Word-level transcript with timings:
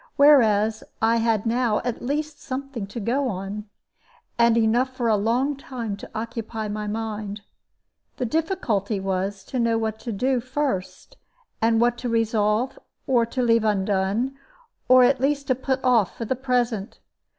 Whereas 0.15 0.83
I 0.99 1.17
had 1.17 1.45
now 1.45 1.79
at 1.85 2.01
least 2.01 2.41
something 2.41 2.87
to 2.87 2.99
go 2.99 3.25
upon, 3.25 3.69
and 4.35 4.57
enough 4.57 4.89
for 4.95 5.07
a 5.07 5.15
long 5.15 5.55
time 5.55 5.95
to 5.97 6.09
occupy 6.15 6.67
my 6.67 6.87
mind. 6.87 7.41
The 8.17 8.25
difficulty 8.25 8.99
was 8.99 9.43
to 9.43 9.59
know 9.59 9.77
what 9.77 9.99
to 9.99 10.11
do 10.11 10.39
first, 10.39 11.17
and 11.61 11.79
what 11.79 11.99
to 11.99 12.09
resolve 12.09 12.79
to 13.05 13.41
leave 13.43 13.63
undone, 13.63 14.35
or 14.89 15.03
at 15.03 15.21
least 15.21 15.45
to 15.49 15.53
put 15.53 15.79
off 15.83 16.17
for 16.17 16.25
the 16.25 16.35
present. 16.35 16.97